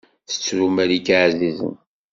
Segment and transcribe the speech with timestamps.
[0.29, 1.75] Tettru malika ɛzizen.